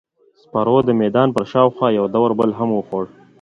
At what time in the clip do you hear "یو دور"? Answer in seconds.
1.99-2.29